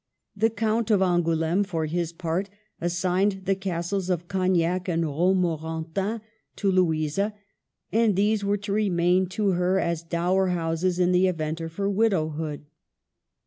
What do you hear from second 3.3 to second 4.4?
the Castles of